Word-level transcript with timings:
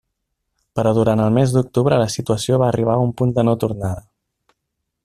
Però 0.79 0.93
durant 0.97 1.21
el 1.25 1.35
mes 1.35 1.53
d'octubre 1.57 2.01
la 2.05 2.09
situació 2.15 2.59
va 2.63 2.71
arribar 2.71 2.97
a 2.97 3.05
un 3.09 3.13
punt 3.21 3.37
de 3.39 3.45
no 3.49 3.57
tornada. 3.67 4.05